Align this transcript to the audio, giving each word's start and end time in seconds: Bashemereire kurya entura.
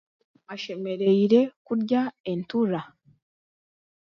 Bashemereire 0.45 1.39
kurya 1.65 2.01
entura. 2.31 2.81